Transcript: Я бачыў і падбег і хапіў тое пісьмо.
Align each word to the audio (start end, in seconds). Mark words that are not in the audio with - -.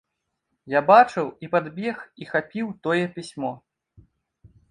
Я 0.73 0.79
бачыў 0.91 1.27
і 1.47 1.49
падбег 1.53 1.97
і 2.25 2.29
хапіў 2.31 2.67
тое 2.87 3.05
пісьмо. 3.17 3.51